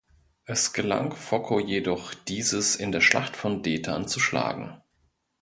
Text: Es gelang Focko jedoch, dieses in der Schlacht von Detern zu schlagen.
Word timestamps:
Es 0.45 0.73
gelang 0.73 1.15
Focko 1.15 1.59
jedoch, 1.59 2.15
dieses 2.15 2.75
in 2.75 2.91
der 2.91 3.01
Schlacht 3.01 3.35
von 3.37 3.61
Detern 3.61 4.07
zu 4.07 4.19
schlagen. 4.19 4.81